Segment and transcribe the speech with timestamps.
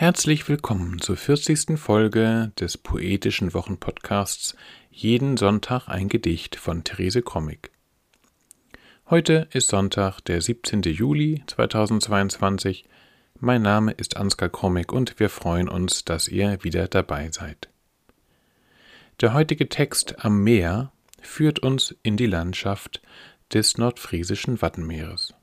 [0.00, 1.76] Herzlich willkommen zur 40.
[1.76, 4.54] Folge des poetischen Wochenpodcasts
[4.92, 7.72] Jeden Sonntag ein Gedicht von Therese Krommig.
[9.10, 10.82] Heute ist Sonntag, der 17.
[10.82, 12.84] Juli 2022.
[13.40, 17.68] Mein Name ist Ansgar Krommig und wir freuen uns, dass ihr wieder dabei seid.
[19.20, 23.02] Der heutige Text am Meer führt uns in die Landschaft
[23.52, 25.34] des nordfriesischen Wattenmeeres.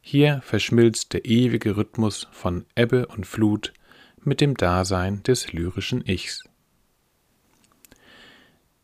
[0.00, 3.72] Hier verschmilzt der ewige Rhythmus von Ebbe und Flut
[4.22, 6.44] mit dem Dasein des lyrischen Ichs.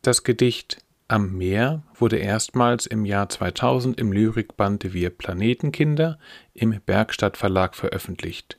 [0.01, 0.77] Das Gedicht
[1.07, 6.19] Am Meer wurde erstmals im Jahr 2000 im Lyrikband Wir Planetenkinder
[6.53, 8.57] im Bergstadt Verlag veröffentlicht.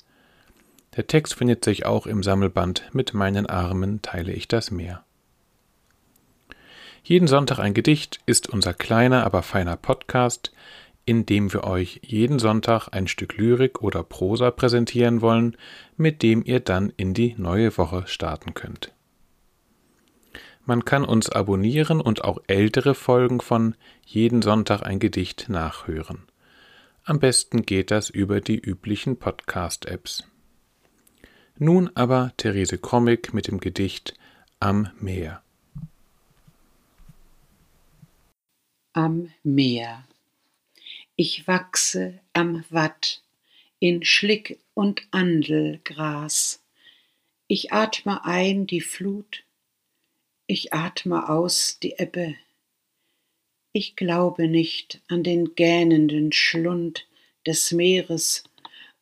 [0.96, 5.04] Der Text findet sich auch im Sammelband Mit meinen Armen teile ich das Meer.
[7.04, 10.52] Jeden Sonntag ein Gedicht ist unser kleiner, aber feiner Podcast,
[11.08, 15.56] indem wir euch jeden Sonntag ein Stück Lyrik oder Prosa präsentieren wollen,
[15.96, 18.92] mit dem ihr dann in die neue Woche starten könnt.
[20.66, 23.74] Man kann uns abonnieren und auch ältere Folgen von
[24.04, 26.26] Jeden Sonntag ein Gedicht nachhören.
[27.04, 30.24] Am besten geht das über die üblichen Podcast-Apps.
[31.56, 34.12] Nun aber Therese Krommig mit dem Gedicht
[34.60, 35.40] Am Meer.
[38.92, 40.04] Am Meer
[41.20, 43.24] ich wachse am Watt
[43.80, 46.62] in Schlick und Andelgras.
[47.48, 49.42] Ich atme ein die Flut,
[50.46, 52.36] ich atme aus die Ebbe.
[53.72, 57.08] Ich glaube nicht an den gähnenden Schlund
[57.44, 58.44] des Meeres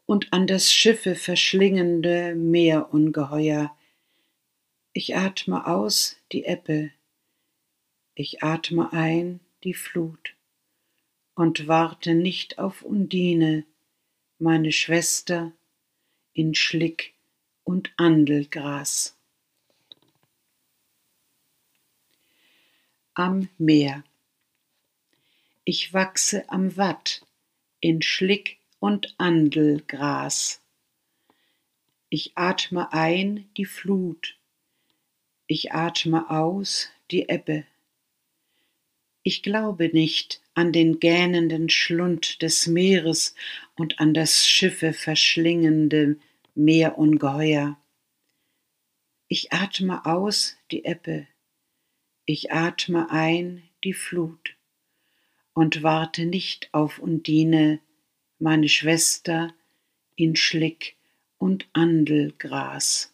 [0.06, 3.77] und an das Schiffe verschlingende Meerungeheuer.
[4.94, 6.92] Ich atme aus die Ebbe,
[8.14, 10.37] ich atme ein die Flut
[11.37, 13.67] und warte nicht auf Undine,
[14.39, 15.53] meine Schwester,
[16.33, 17.12] in Schlick
[17.62, 19.17] und Andelgras.
[23.12, 24.03] Am Meer.
[25.65, 27.25] Ich wachse am Watt
[27.81, 30.62] in Schlick und Andelgras.
[32.09, 34.39] Ich atme ein die Flut,
[35.47, 37.66] ich atme aus die Ebbe.
[39.22, 43.34] Ich glaube nicht an den gähnenden Schlund des Meeres
[43.77, 46.19] und an das Schiffe verschlingende
[46.55, 47.78] Meerungeheuer.
[49.28, 51.27] Ich atme aus die Ebbe,
[52.25, 54.56] ich atme ein die Flut
[55.53, 57.81] und warte nicht auf Undine,
[58.39, 59.53] meine Schwester,
[60.15, 60.97] in Schlick
[61.37, 63.12] und Andelgras.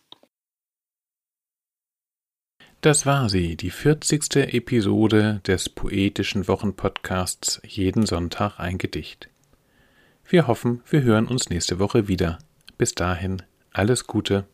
[2.83, 4.55] Das war sie, die 40.
[4.55, 9.29] Episode des poetischen Wochenpodcasts Jeden Sonntag ein Gedicht.
[10.29, 12.41] Wir hoffen, wir hören uns nächste Woche wieder.
[12.79, 13.41] Bis dahin,
[13.73, 14.47] alles Gute,